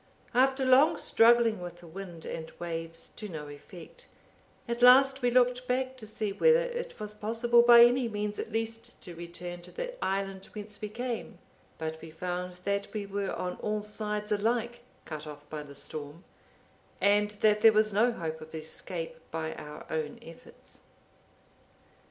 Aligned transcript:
After 0.33 0.65
long 0.65 0.97
struggling 0.97 1.61
with 1.61 1.77
the 1.81 1.85
wind 1.85 2.25
and 2.25 2.51
waves 2.57 3.11
to 3.17 3.29
no 3.29 3.47
effect, 3.49 4.07
at 4.67 4.81
last 4.81 5.21
we 5.21 5.29
looked 5.29 5.67
back 5.67 5.95
to 5.97 6.07
see 6.07 6.33
whether 6.33 6.61
it 6.63 6.99
was 6.99 7.13
possible 7.13 7.61
by 7.61 7.83
any 7.85 8.07
means 8.09 8.39
at 8.39 8.51
least 8.51 8.99
to 9.03 9.13
return 9.13 9.61
to 9.61 9.71
the 9.71 10.03
island 10.03 10.45
whence 10.53 10.81
we 10.81 10.89
came, 10.89 11.37
but 11.77 12.01
we 12.01 12.09
found 12.09 12.53
that 12.63 12.91
we 12.93 13.05
were 13.05 13.31
on 13.33 13.57
all 13.57 13.83
sides 13.83 14.31
alike 14.31 14.81
cut 15.05 15.27
off 15.27 15.47
by 15.51 15.61
the 15.61 15.75
storm, 15.75 16.23
and 16.99 17.29
that 17.41 17.61
there 17.61 17.71
was 17.71 17.93
no 17.93 18.11
hope 18.11 18.41
of 18.41 18.55
escape 18.55 19.19
by 19.29 19.53
our 19.53 19.85
own 19.91 20.17
efforts. 20.23 20.81